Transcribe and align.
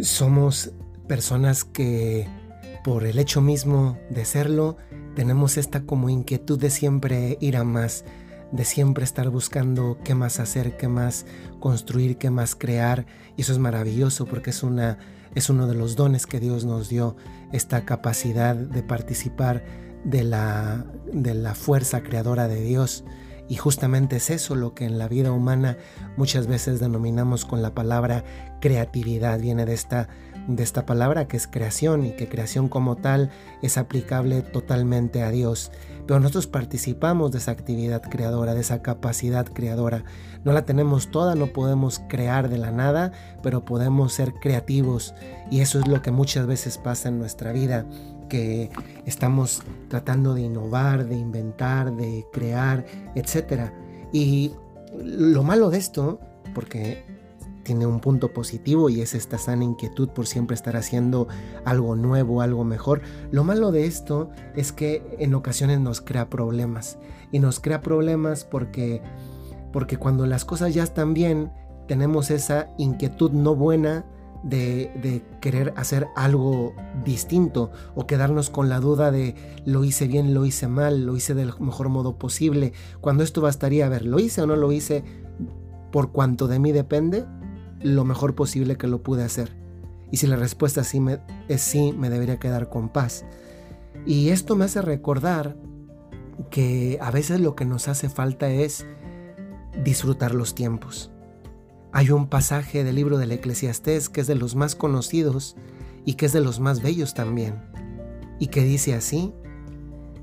Somos 0.00 0.72
personas 1.06 1.64
que 1.64 2.28
por 2.84 3.04
el 3.04 3.18
hecho 3.18 3.40
mismo 3.40 3.98
de 4.10 4.24
serlo, 4.24 4.76
tenemos 5.14 5.56
esta 5.56 5.82
como 5.82 6.08
inquietud 6.08 6.58
de 6.58 6.70
siempre 6.70 7.36
ir 7.40 7.56
a 7.56 7.64
más, 7.64 8.04
de 8.52 8.64
siempre 8.64 9.04
estar 9.04 9.28
buscando 9.28 9.98
qué 10.04 10.14
más 10.14 10.40
hacer, 10.40 10.76
qué 10.76 10.88
más 10.88 11.26
construir, 11.60 12.16
qué 12.16 12.30
más 12.30 12.54
crear. 12.54 13.06
Y 13.36 13.42
eso 13.42 13.52
es 13.52 13.58
maravilloso 13.58 14.26
porque 14.26 14.50
es, 14.50 14.62
una, 14.62 14.98
es 15.34 15.50
uno 15.50 15.66
de 15.66 15.74
los 15.74 15.96
dones 15.96 16.26
que 16.26 16.40
Dios 16.40 16.64
nos 16.64 16.88
dio, 16.88 17.16
esta 17.52 17.84
capacidad 17.84 18.54
de 18.54 18.82
participar 18.82 19.64
de 20.04 20.22
la, 20.22 20.86
de 21.12 21.34
la 21.34 21.54
fuerza 21.54 22.02
creadora 22.02 22.46
de 22.46 22.62
Dios. 22.62 23.04
Y 23.48 23.56
justamente 23.56 24.16
es 24.16 24.30
eso 24.30 24.54
lo 24.54 24.74
que 24.74 24.84
en 24.84 24.98
la 24.98 25.08
vida 25.08 25.32
humana 25.32 25.76
muchas 26.16 26.46
veces 26.46 26.80
denominamos 26.80 27.44
con 27.44 27.62
la 27.62 27.74
palabra 27.74 28.24
creatividad. 28.60 29.40
Viene 29.40 29.64
de 29.64 29.72
esta, 29.74 30.08
de 30.46 30.62
esta 30.62 30.84
palabra 30.84 31.28
que 31.28 31.38
es 31.38 31.46
creación 31.46 32.04
y 32.04 32.12
que 32.12 32.28
creación 32.28 32.68
como 32.68 32.96
tal 32.96 33.30
es 33.62 33.78
aplicable 33.78 34.42
totalmente 34.42 35.22
a 35.22 35.30
Dios. 35.30 35.72
Pero 36.06 36.20
nosotros 36.20 36.46
participamos 36.46 37.32
de 37.32 37.38
esa 37.38 37.50
actividad 37.50 38.02
creadora, 38.02 38.54
de 38.54 38.60
esa 38.60 38.82
capacidad 38.82 39.46
creadora. 39.46 40.04
No 40.44 40.52
la 40.52 40.64
tenemos 40.64 41.10
toda, 41.10 41.34
no 41.34 41.48
podemos 41.48 42.00
crear 42.08 42.48
de 42.48 42.58
la 42.58 42.70
nada, 42.70 43.12
pero 43.42 43.64
podemos 43.64 44.12
ser 44.12 44.34
creativos. 44.34 45.14
Y 45.50 45.60
eso 45.60 45.78
es 45.78 45.88
lo 45.88 46.02
que 46.02 46.10
muchas 46.10 46.46
veces 46.46 46.78
pasa 46.78 47.08
en 47.08 47.18
nuestra 47.18 47.52
vida 47.52 47.86
que 48.28 48.70
estamos 49.06 49.62
tratando 49.88 50.34
de 50.34 50.42
innovar, 50.42 51.06
de 51.06 51.16
inventar, 51.16 51.94
de 51.94 52.26
crear, 52.32 52.84
etc. 53.14 53.70
Y 54.12 54.52
lo 55.02 55.42
malo 55.42 55.70
de 55.70 55.78
esto, 55.78 56.20
porque 56.54 57.04
tiene 57.68 57.84
un 57.84 58.00
punto 58.00 58.32
positivo 58.32 58.88
y 58.88 59.02
es 59.02 59.14
esta 59.14 59.36
sana 59.36 59.62
inquietud 59.62 60.08
por 60.08 60.26
siempre 60.26 60.54
estar 60.54 60.74
haciendo 60.74 61.28
algo 61.66 61.96
nuevo, 61.96 62.40
algo 62.40 62.64
mejor. 62.64 63.02
Lo 63.30 63.44
malo 63.44 63.72
de 63.72 63.84
esto 63.84 64.30
es 64.56 64.72
que 64.72 65.02
en 65.18 65.34
ocasiones 65.34 65.78
nos 65.78 66.00
crea 66.00 66.30
problemas. 66.30 66.98
Y 67.30 67.40
nos 67.40 67.60
crea 67.60 67.82
problemas 67.82 68.44
porque, 68.44 69.02
porque 69.70 69.98
cuando 69.98 70.24
las 70.24 70.46
cosas 70.46 70.72
ya 70.72 70.82
están 70.82 71.12
bien, 71.12 71.52
tenemos 71.86 72.30
esa 72.30 72.70
inquietud 72.78 73.32
no 73.32 73.54
buena 73.54 74.06
de, 74.42 75.22
querer 75.40 75.72
hacer 75.76 76.08
algo 76.16 76.74
distinto 77.04 77.70
o 77.94 78.06
quedarnos 78.06 78.50
con 78.50 78.68
la 78.68 78.80
duda 78.80 79.10
de 79.10 79.34
lo 79.64 79.84
hice 79.84 80.06
bien, 80.06 80.34
lo 80.34 80.44
hice 80.44 80.68
mal, 80.68 81.04
lo 81.04 81.16
hice 81.16 81.34
del 81.34 81.52
mejor 81.60 81.88
modo 81.88 82.18
posible, 82.18 82.72
cuando 83.00 83.24
esto 83.24 83.40
bastaría 83.40 83.86
a 83.86 83.88
ver, 83.88 84.04
lo 84.04 84.18
hice 84.18 84.42
o 84.42 84.46
no 84.46 84.56
lo 84.56 84.72
hice 84.72 85.04
por 85.90 86.12
cuanto 86.12 86.48
de 86.48 86.58
mí 86.58 86.72
depende, 86.72 87.24
lo 87.82 88.04
mejor 88.04 88.34
posible 88.34 88.76
que 88.76 88.86
lo 88.86 89.02
pude 89.02 89.24
hacer. 89.24 89.56
Y 90.10 90.18
si 90.18 90.26
la 90.26 90.36
respuesta 90.36 90.80
es 90.80 91.60
sí, 91.60 91.92
me 91.92 92.10
debería 92.10 92.38
quedar 92.38 92.68
con 92.68 92.88
paz. 92.88 93.24
Y 94.06 94.30
esto 94.30 94.56
me 94.56 94.64
hace 94.64 94.80
recordar 94.80 95.56
que 96.50 96.98
a 97.00 97.10
veces 97.10 97.40
lo 97.40 97.54
que 97.54 97.64
nos 97.64 97.88
hace 97.88 98.08
falta 98.08 98.48
es 98.48 98.86
disfrutar 99.84 100.34
los 100.34 100.54
tiempos. 100.54 101.10
Hay 101.90 102.10
un 102.10 102.26
pasaje 102.26 102.84
del 102.84 102.96
libro 102.96 103.16
del 103.16 103.32
Eclesiastés 103.32 104.10
que 104.10 104.20
es 104.20 104.26
de 104.26 104.34
los 104.34 104.54
más 104.54 104.74
conocidos 104.74 105.56
y 106.04 106.14
que 106.14 106.26
es 106.26 106.32
de 106.34 106.40
los 106.40 106.60
más 106.60 106.82
bellos 106.82 107.14
también, 107.14 107.62
y 108.38 108.48
que 108.48 108.62
dice 108.62 108.94
así, 108.94 109.32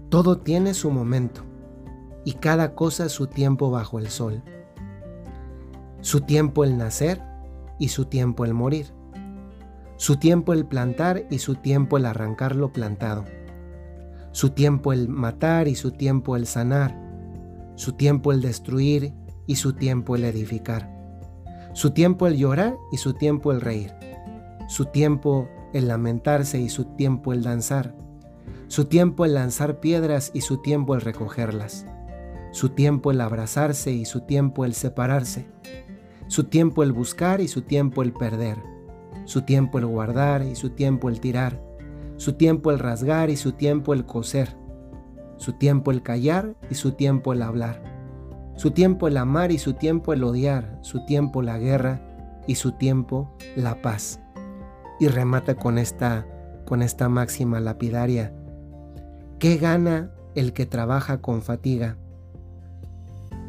todo 0.10 0.38
tiene 0.38 0.76
su 0.76 0.92
momento 0.92 1.44
y 2.24 2.34
cada 2.34 2.76
cosa 2.76 3.10
su 3.10 3.28
tiempo 3.28 3.72
bajo 3.72 3.98
el 3.98 4.10
sol, 4.10 4.44
su 6.02 6.22
tiempo 6.22 6.64
el 6.64 6.78
nacer 6.78 7.22
y 7.80 7.88
su 7.88 8.06
tiempo 8.06 8.46
el 8.46 8.54
morir, 8.54 8.94
su 9.98 10.18
tiempo 10.18 10.54
el 10.54 10.68
plantar 10.68 11.26
y 11.32 11.40
su 11.40 11.56
tiempo 11.56 11.98
el 11.98 12.06
arrancar 12.06 12.56
lo 12.56 12.72
plantado, 12.74 13.26
su 14.32 14.52
tiempo 14.52 14.94
el 14.94 15.10
matar 15.10 15.68
y 15.68 15.74
su 15.74 15.92
tiempo 15.92 16.36
el 16.36 16.46
sanar, 16.46 16.96
su 17.76 17.94
tiempo 17.94 18.32
el 18.32 18.42
destruir 18.42 19.14
y 19.48 19.56
su 19.56 19.74
tiempo 19.74 20.16
el 20.16 20.26
edificar 20.26 20.95
su 21.76 21.90
tiempo 21.90 22.26
el 22.26 22.38
llorar 22.38 22.78
y 22.90 22.96
su 22.96 23.16
tiempo 23.16 23.52
el 23.52 23.60
reír. 23.60 23.92
Su 24.70 24.86
tiempo 24.86 25.50
el 25.74 25.90
lamentarse 25.90 26.58
y 26.58 26.70
su 26.70 26.86
tiempo 26.86 27.34
el 27.34 27.44
danzar. 27.44 27.94
Su 28.70 28.86
tiempo 28.86 29.26
el 29.26 29.34
lanzar 29.34 29.82
piedras 29.82 30.32
y 30.34 30.40
su 30.40 30.62
tiempo 30.62 30.96
el 30.96 31.02
recogerlas. 31.02 31.86
Su 32.52 32.70
tiempo 32.70 33.12
el 33.12 33.20
abrazarse 33.20 33.92
y 33.92 34.06
su 34.06 34.22
tiempo 34.22 34.64
el 34.64 34.74
separarse. 34.74 35.50
Su 36.28 36.46
tiempo 36.46 36.82
el 36.82 36.94
buscar 36.94 37.42
y 37.42 37.50
su 37.50 37.64
tiempo 37.64 38.04
el 38.04 38.14
perder. 38.14 38.58
Su 39.26 39.42
tiempo 39.42 39.78
el 39.78 39.86
guardar 39.86 40.44
y 40.44 40.56
su 40.56 40.70
tiempo 40.70 41.10
el 41.10 41.20
tirar. 41.20 41.62
Su 42.16 42.36
tiempo 42.36 42.72
el 42.72 42.80
rasgar 42.80 43.30
y 43.30 43.36
su 43.36 43.52
tiempo 43.52 43.94
el 43.94 44.06
coser. 44.06 44.56
Su 45.36 45.52
tiempo 45.52 45.92
el 45.92 46.04
callar 46.04 46.56
y 46.70 46.76
su 46.76 46.94
tiempo 46.94 47.34
el 47.34 47.42
hablar 47.42 47.95
su 48.56 48.72
tiempo 48.72 49.08
el 49.08 49.18
amar 49.18 49.52
y 49.52 49.58
su 49.58 49.74
tiempo 49.74 50.14
el 50.14 50.24
odiar, 50.24 50.78
su 50.82 51.06
tiempo 51.06 51.42
la 51.42 51.58
guerra 51.58 52.02
y 52.48 52.56
su 52.56 52.74
tiempo 52.74 53.36
la 53.56 53.82
paz. 53.82 54.20
Y 55.00 55.08
remata 55.08 55.56
con 55.56 55.78
esta, 55.78 56.26
con 56.66 56.82
esta 56.82 57.10
máxima 57.10 57.60
lapidaria. 57.60 58.34
¿Qué 59.40 59.58
gana 59.58 60.12
el 60.36 60.54
que 60.54 60.66
trabaja 60.66 61.22
con 61.22 61.42
fatiga? 61.42 61.98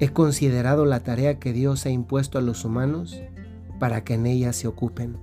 He 0.01 0.09
considerado 0.09 0.85
la 0.85 1.01
tarea 1.01 1.39
que 1.39 1.53
Dios 1.53 1.87
ha 1.87 1.91
impuesto 1.91 2.39
a 2.39 2.43
los 2.43 2.65
humanos 2.65 3.23
para 3.79 4.05
que 4.05 4.15
en 4.15 4.27
ella 4.27 4.53
se 4.53 4.67
ocupen. 4.67 5.19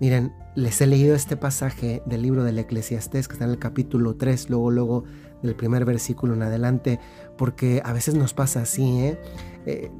Miren, 0.00 0.32
les 0.54 0.80
he 0.80 0.86
leído 0.86 1.14
este 1.14 1.36
pasaje 1.36 2.02
del 2.06 2.22
libro 2.22 2.42
del 2.42 2.58
Eclesiastés 2.58 3.28
que 3.28 3.34
está 3.34 3.44
en 3.44 3.50
el 3.50 3.58
capítulo 3.58 4.16
3, 4.16 4.48
luego, 4.48 4.70
luego 4.70 5.04
del 5.42 5.54
primer 5.54 5.84
versículo 5.84 6.32
en 6.32 6.42
adelante, 6.42 6.98
porque 7.36 7.82
a 7.84 7.92
veces 7.92 8.14
nos 8.14 8.32
pasa 8.32 8.62
así, 8.62 8.98
¿eh? 8.98 9.20
Eh, 9.66 9.90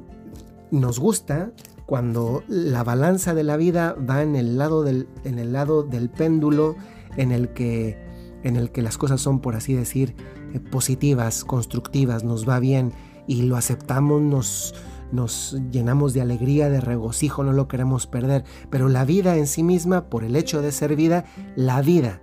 nos 0.71 0.99
gusta 0.99 1.51
cuando 1.85 2.43
la 2.47 2.83
balanza 2.83 3.35
de 3.35 3.43
la 3.43 3.57
vida 3.57 3.93
va 3.93 4.23
en 4.23 4.35
el 4.35 4.57
lado 4.57 4.83
del, 4.83 5.07
en 5.23 5.37
el 5.37 5.53
lado 5.53 5.83
del 5.83 6.09
péndulo, 6.09 6.75
en 7.17 7.31
el 7.31 7.49
que, 7.49 7.97
en 8.43 8.55
el 8.55 8.71
que 8.71 8.81
las 8.81 8.97
cosas 8.97 9.21
son, 9.21 9.39
por 9.39 9.55
así 9.55 9.73
decir, 9.73 10.15
eh, 10.53 10.59
positivas, 10.59 11.43
constructivas, 11.43 12.23
nos 12.23 12.49
va 12.49 12.59
bien 12.59 12.91
y 13.27 13.43
lo 13.43 13.55
aceptamos, 13.55 14.19
nos, 14.21 14.73
nos 15.11 15.57
llenamos 15.71 16.13
de 16.13 16.21
alegría, 16.21 16.69
de 16.69 16.81
regocijo, 16.81 17.43
no 17.43 17.53
lo 17.53 17.67
queremos 17.67 18.07
perder. 18.07 18.43
Pero 18.69 18.89
la 18.89 19.05
vida 19.05 19.37
en 19.37 19.47
sí 19.47 19.63
misma, 19.63 20.09
por 20.09 20.23
el 20.23 20.35
hecho 20.35 20.61
de 20.61 20.71
ser 20.71 20.95
vida, 20.95 21.25
la 21.55 21.81
vida, 21.81 22.21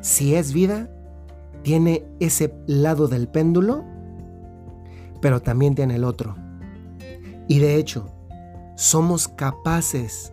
si 0.00 0.34
es 0.34 0.52
vida, 0.52 0.90
tiene 1.62 2.04
ese 2.20 2.54
lado 2.66 3.08
del 3.08 3.28
péndulo, 3.28 3.84
pero 5.20 5.40
también 5.40 5.74
tiene 5.74 5.96
el 5.96 6.04
otro. 6.04 6.36
Y 7.48 7.58
de 7.58 7.76
hecho, 7.76 8.08
somos 8.76 9.28
capaces 9.28 10.32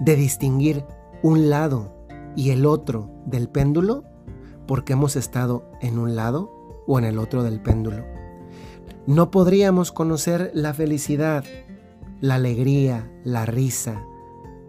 de 0.00 0.16
distinguir 0.16 0.84
un 1.22 1.50
lado 1.50 2.06
y 2.36 2.50
el 2.50 2.66
otro 2.66 3.10
del 3.26 3.48
péndulo 3.48 4.04
porque 4.66 4.92
hemos 4.92 5.16
estado 5.16 5.70
en 5.80 5.98
un 5.98 6.16
lado 6.16 6.50
o 6.86 6.98
en 6.98 7.04
el 7.04 7.18
otro 7.18 7.42
del 7.42 7.60
péndulo. 7.60 8.11
No 9.06 9.32
podríamos 9.32 9.90
conocer 9.90 10.52
la 10.54 10.74
felicidad, 10.74 11.44
la 12.20 12.36
alegría, 12.36 13.10
la 13.24 13.46
risa, 13.46 14.00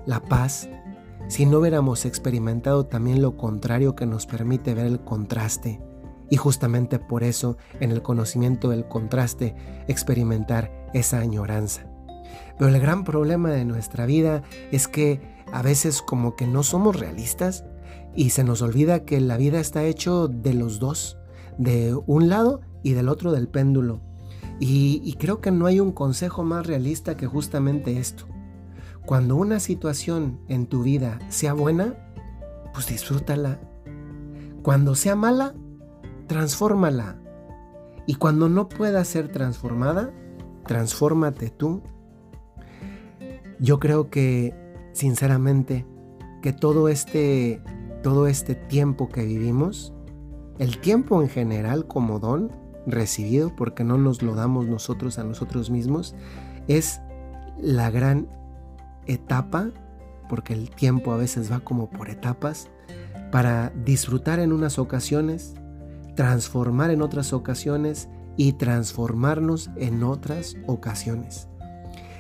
la 0.08 0.22
paz, 0.22 0.68
si 1.28 1.46
no 1.46 1.60
hubiéramos 1.60 2.06
experimentado 2.06 2.88
también 2.88 3.22
lo 3.22 3.38
contrario 3.38 3.96
que 3.96 4.08
nos 4.08 4.26
permite 4.26 4.74
ver 4.74 4.88
el 4.88 5.02
contraste. 5.02 5.82
Y 6.32 6.38
justamente 6.38 6.98
por 6.98 7.24
eso, 7.24 7.58
en 7.80 7.92
el 7.92 8.02
conocimiento 8.02 8.72
del 8.72 8.88
contraste, 8.88 9.56
experimentar 9.88 10.90
esa 10.96 11.20
añoranza. 11.20 11.86
Pero 12.58 12.74
el 12.74 12.82
gran 12.82 13.04
problema 13.04 13.52
de 13.52 13.66
nuestra 13.66 14.08
vida 14.08 14.42
es 14.72 14.88
que 14.88 15.22
a 15.52 15.62
veces 15.62 16.02
como 16.02 16.36
que 16.36 16.48
no 16.48 16.64
somos 16.64 17.00
realistas 17.00 17.66
y 18.16 18.32
se 18.32 18.44
nos 18.44 18.64
olvida 18.64 19.06
que 19.06 19.22
la 19.22 19.38
vida 19.38 19.60
está 19.60 19.84
hecho 19.84 20.28
de 20.28 20.56
los 20.56 20.80
dos, 20.80 21.20
de 21.60 21.96
un 22.08 22.30
lado 22.30 22.62
y 22.82 22.94
del 22.94 23.10
otro 23.10 23.32
del 23.32 23.48
péndulo. 23.48 24.02
Y, 24.60 25.16
creo 25.20 25.42
que 25.42 25.52
no 25.52 25.66
hay 25.66 25.80
un 25.80 25.92
consejo 25.92 26.44
más 26.44 26.66
realista 26.66 27.18
que 27.18 27.28
justamente 27.28 27.98
esto. 27.98 28.26
Cuando 29.06 29.36
una 29.36 29.60
situación 29.60 30.40
en 30.48 30.68
tu 30.68 30.84
vida 30.84 31.20
sea 31.30 31.54
buena, 31.54 31.96
pues 32.74 32.88
disfrútala. 32.88 33.60
Cuando 34.62 34.96
sea 34.96 35.16
mala, 35.16 35.54
transfórmala. 36.28 37.20
Y 38.06 38.16
cuando 38.16 38.48
no 38.48 38.70
pueda 38.70 39.04
ser 39.04 39.30
transformada, 39.30 40.14
transfórmate 40.66 41.50
tú. 41.50 41.82
Yo 43.60 43.80
creo 43.80 44.10
que, 44.10 44.56
sinceramente, 44.94 45.86
que 46.42 46.54
todo 46.54 46.88
este, 46.88 47.62
todo 48.02 48.28
este 48.28 48.56
tiempo 48.56 49.10
que 49.10 49.26
vivimos, 49.26 49.94
el 50.60 50.80
tiempo 50.80 51.22
en 51.22 51.30
general 51.30 51.88
como 51.88 52.20
don, 52.20 52.63
recibido, 52.86 53.56
porque 53.56 53.84
no 53.84 53.98
nos 53.98 54.22
lo 54.22 54.36
damos 54.36 54.68
nosotros 54.68 55.20
a 55.20 55.24
nosotros 55.24 55.70
mismos, 55.70 56.16
es 56.68 57.02
la 57.60 57.90
gran 57.90 58.28
etapa 59.06 59.72
porque 60.30 60.54
el 60.54 60.70
tiempo 60.72 61.12
a 61.12 61.18
veces 61.18 61.52
va 61.52 61.60
como 61.60 61.90
por 61.90 62.10
etapas, 62.10 62.70
para 63.32 63.72
disfrutar 63.86 64.40
en 64.40 64.52
unas 64.52 64.80
ocasiones, 64.80 65.54
transformar 66.16 66.92
en 66.92 67.02
otras 67.02 67.34
ocasiones 67.34 68.10
y 68.38 68.54
transformarnos 68.54 69.70
en 69.76 70.04
otras 70.04 70.56
ocasiones. 70.66 71.48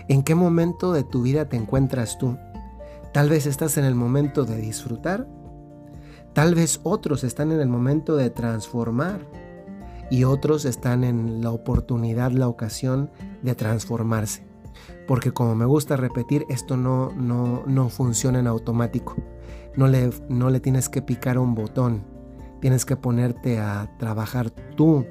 ¿En 0.08 0.24
qué 0.24 0.36
momento 0.36 0.92
de 0.92 1.04
tu 1.04 1.22
vida 1.22 1.50
te 1.50 1.58
encuentras 1.58 2.18
tú? 2.18 2.38
Tal 3.14 3.30
vez 3.30 3.46
estás 3.46 3.78
en 3.78 3.86
el 3.86 3.96
momento 3.96 4.46
de 4.46 4.58
disfrutar, 4.58 5.28
tal 6.34 6.56
vez 6.56 6.80
otros 6.84 7.24
están 7.24 7.52
en 7.52 7.62
el 7.62 7.68
momento 7.68 8.16
de 8.16 8.30
transformar 8.30 9.22
y 10.14 10.26
otros 10.26 10.66
están 10.66 11.04
en 11.04 11.42
la 11.42 11.50
oportunidad, 11.50 12.30
la 12.34 12.48
ocasión 12.48 13.10
de 13.42 13.56
transformarse. 13.56 14.46
Porque 15.08 15.32
como 15.32 15.56
me 15.56 15.66
gusta 15.66 15.98
repetir, 15.98 16.46
esto 16.50 16.78
no, 16.78 17.12
no, 17.14 17.64
no 17.66 17.90
funciona 17.90 18.38
en 18.38 18.46
automático. 18.46 19.16
No 19.76 19.88
le, 19.88 20.12
no 20.30 20.52
le 20.52 20.60
tienes 20.60 20.88
que 20.88 21.02
picar 21.02 21.40
un 21.40 21.56
botón. 21.56 22.04
Tienes 22.62 22.86
que 22.86 22.96
ponerte 22.96 23.60
a 23.60 23.90
trabajar 23.98 24.52
tú 24.52 25.04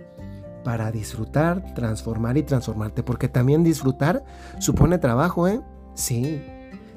para 0.62 0.92
disfrutar, 0.92 1.74
transformar 1.74 2.36
y 2.36 2.44
transformarte. 2.44 3.02
Porque 3.02 3.26
también 3.26 3.64
disfrutar 3.64 4.22
supone 4.60 4.98
trabajo, 4.98 5.48
¿eh? 5.48 5.60
Sí, 5.94 6.40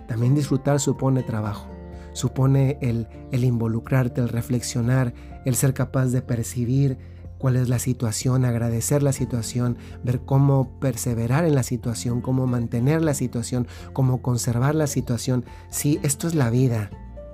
también 0.07 0.36
disfrutar 0.36 0.80
supone 0.80 1.24
trabajo. 1.24 1.66
Supone 2.13 2.78
el, 2.81 3.07
el 3.31 3.44
involucrarte, 3.44 4.22
el 4.22 4.30
reflexionar, 4.30 5.12
el 5.44 5.56
ser 5.56 5.74
capaz 5.74 6.10
de 6.10 6.22
percibir 6.22 7.15
cuál 7.38 7.56
es 7.56 7.70
la 7.70 7.80
situación, 7.80 8.46
agradecer 8.46 9.04
la 9.04 9.12
situación, 9.12 9.78
ver 10.04 10.22
cómo 10.22 10.80
perseverar 10.80 11.46
en 11.46 11.56
la 11.56 11.64
situación, 11.64 12.22
cómo 12.22 12.48
mantener 12.48 13.02
la 13.02 13.14
situación, 13.14 13.68
cómo 13.94 14.22
conservar 14.22 14.76
la 14.76 14.88
situación. 14.88 15.46
Sí, 15.70 16.00
esto 16.04 16.28
es 16.28 16.36
la 16.36 16.50
vida. 16.50 16.90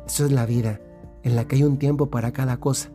Esto 0.06 0.25
es 0.25 0.31
la 0.31 0.45
vida, 0.45 0.81
en 1.24 1.36
la 1.36 1.45
que 1.45 1.56
hay 1.56 1.63
un 1.63 1.77
tiempo 1.77 2.09
para 2.09 2.33
cada 2.33 2.57
cosa. 2.57 2.89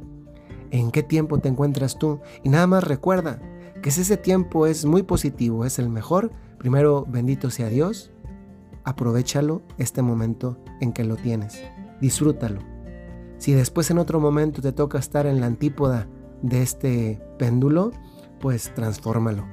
¿En 0.70 0.91
qué 0.91 1.03
tiempo 1.03 1.38
te 1.38 1.49
encuentras 1.49 1.99
tú? 1.99 2.20
Y 2.43 2.49
nada 2.49 2.67
más 2.67 2.85
recuerda 2.85 3.41
que 3.82 3.91
si 3.91 4.02
ese 4.02 4.17
tiempo 4.17 4.67
es 4.67 4.85
muy 4.85 5.02
positivo, 5.02 5.64
es 5.64 5.79
el 5.79 5.88
mejor, 5.88 6.32
primero 6.59 7.06
bendito 7.09 7.50
sea 7.50 7.69
Dios, 7.69 8.11
aprovechalo 8.85 9.62
este 9.79 10.02
momento 10.02 10.59
en 10.81 10.93
que 10.93 11.05
lo 11.05 11.17
tienes, 11.17 11.62
disfrútalo. 12.00 12.61
Si 13.38 13.52
después 13.52 13.91
en 13.91 13.99
otro 13.99 14.20
momento 14.20 14.61
te 14.61 14.73
toca 14.73 14.99
estar 14.99 15.26
en 15.26 15.41
la 15.41 15.47
antípoda 15.47 16.09
de 16.43 16.62
este 16.62 17.21
péndulo, 17.38 17.93
pues 18.41 18.73
transfórmalo. 18.75 19.44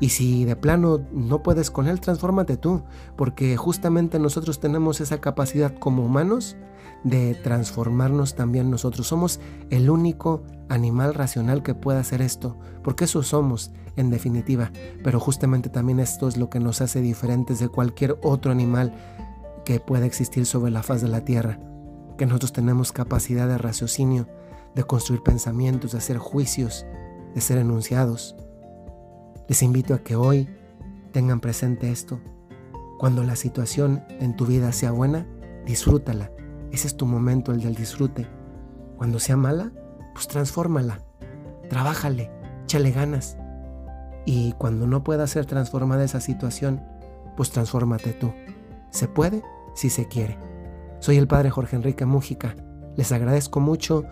Y 0.00 0.10
si 0.10 0.44
de 0.44 0.56
plano 0.56 1.00
no 1.12 1.42
puedes 1.42 1.70
con 1.70 1.86
él, 1.86 2.00
transfórmate 2.00 2.56
tú, 2.56 2.82
porque 3.16 3.56
justamente 3.56 4.18
nosotros 4.18 4.60
tenemos 4.60 5.00
esa 5.00 5.20
capacidad 5.20 5.72
como 5.78 6.04
humanos 6.04 6.56
de 7.04 7.34
transformarnos 7.34 8.34
también 8.34 8.70
nosotros. 8.70 9.06
Somos 9.06 9.40
el 9.70 9.90
único 9.90 10.42
animal 10.68 11.14
racional 11.14 11.62
que 11.62 11.74
puede 11.74 12.00
hacer 12.00 12.22
esto, 12.22 12.58
porque 12.82 13.04
eso 13.04 13.22
somos 13.22 13.72
en 13.96 14.10
definitiva, 14.10 14.72
pero 15.04 15.20
justamente 15.20 15.68
también 15.68 16.00
esto 16.00 16.26
es 16.26 16.36
lo 16.36 16.50
que 16.50 16.58
nos 16.58 16.80
hace 16.80 17.00
diferentes 17.00 17.60
de 17.60 17.68
cualquier 17.68 18.18
otro 18.22 18.50
animal 18.50 18.92
que 19.64 19.80
pueda 19.80 20.06
existir 20.06 20.46
sobre 20.46 20.72
la 20.72 20.82
faz 20.82 21.00
de 21.00 21.08
la 21.08 21.24
tierra, 21.24 21.60
que 22.18 22.26
nosotros 22.26 22.52
tenemos 22.52 22.92
capacidad 22.92 23.46
de 23.46 23.58
raciocinio, 23.58 24.26
de 24.74 24.84
construir 24.84 25.22
pensamientos, 25.22 25.92
de 25.92 25.98
hacer 25.98 26.18
juicios, 26.18 26.86
de 27.34 27.40
ser 27.40 27.58
enunciados. 27.58 28.36
Les 29.48 29.62
invito 29.62 29.94
a 29.94 29.98
que 29.98 30.16
hoy 30.16 30.48
tengan 31.12 31.40
presente 31.40 31.90
esto. 31.90 32.20
Cuando 32.98 33.22
la 33.24 33.36
situación 33.36 34.04
en 34.20 34.36
tu 34.36 34.46
vida 34.46 34.72
sea 34.72 34.90
buena, 34.90 35.26
disfrútala. 35.66 36.30
Ese 36.72 36.86
es 36.88 36.96
tu 36.96 37.06
momento, 37.06 37.52
el 37.52 37.60
del 37.60 37.74
disfrute. 37.74 38.26
Cuando 38.96 39.18
sea 39.18 39.36
mala, 39.36 39.72
pues 40.12 40.28
transfórmala. 40.28 41.00
Trabájale, 41.68 42.30
échale 42.64 42.90
ganas. 42.90 43.36
Y 44.24 44.52
cuando 44.52 44.86
no 44.86 45.04
pueda 45.04 45.26
ser 45.26 45.46
transformada 45.46 46.04
esa 46.04 46.20
situación, 46.20 46.82
pues 47.36 47.50
transfórmate 47.50 48.12
tú. 48.12 48.32
¿Se 48.90 49.08
puede? 49.08 49.42
Si 49.74 49.90
se 49.90 50.06
quiere. 50.08 50.38
Soy 51.00 51.18
el 51.18 51.28
padre 51.28 51.50
Jorge 51.50 51.76
Enrique 51.76 52.06
Mújica. 52.06 52.56
Les 52.96 53.12
agradezco 53.12 53.60
mucho 53.60 54.04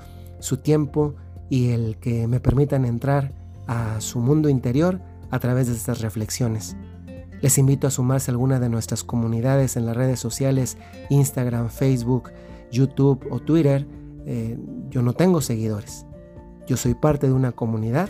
su 0.42 0.56
tiempo 0.56 1.14
y 1.48 1.70
el 1.70 1.96
que 1.98 2.26
me 2.26 2.40
permitan 2.40 2.84
entrar 2.84 3.32
a 3.68 4.00
su 4.00 4.18
mundo 4.18 4.48
interior 4.48 5.00
a 5.30 5.38
través 5.38 5.68
de 5.68 5.74
estas 5.74 6.00
reflexiones. 6.00 6.76
Les 7.40 7.58
invito 7.58 7.86
a 7.86 7.90
sumarse 7.90 8.30
a 8.30 8.32
alguna 8.32 8.58
de 8.58 8.68
nuestras 8.68 9.04
comunidades 9.04 9.76
en 9.76 9.86
las 9.86 9.96
redes 9.96 10.18
sociales, 10.18 10.78
Instagram, 11.10 11.68
Facebook, 11.68 12.30
YouTube 12.70 13.26
o 13.30 13.38
Twitter. 13.38 13.86
Eh, 14.26 14.58
yo 14.90 15.02
no 15.02 15.12
tengo 15.12 15.40
seguidores. 15.40 16.06
Yo 16.66 16.76
soy 16.76 16.94
parte 16.94 17.28
de 17.28 17.32
una 17.32 17.52
comunidad 17.52 18.08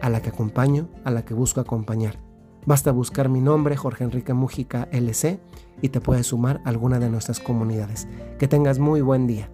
a 0.00 0.08
la 0.08 0.22
que 0.22 0.30
acompaño, 0.30 0.88
a 1.04 1.10
la 1.10 1.24
que 1.24 1.34
busco 1.34 1.60
acompañar. 1.60 2.18
Basta 2.64 2.92
buscar 2.92 3.28
mi 3.28 3.40
nombre, 3.40 3.76
Jorge 3.76 4.04
Enrique 4.04 4.34
Mújica 4.34 4.88
LC, 4.90 5.38
y 5.82 5.90
te 5.90 6.00
puedes 6.00 6.28
sumar 6.28 6.60
a 6.64 6.70
alguna 6.70 6.98
de 6.98 7.10
nuestras 7.10 7.40
comunidades. 7.40 8.08
Que 8.38 8.48
tengas 8.48 8.78
muy 8.78 9.02
buen 9.02 9.26
día. 9.26 9.50